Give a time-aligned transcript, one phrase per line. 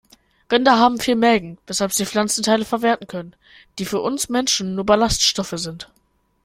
[0.51, 3.35] Rinder haben vier Mägen, weshalb sie Pflanzenteile verwerten können,
[3.77, 5.91] die für uns Menschen nur Ballaststoffe sind.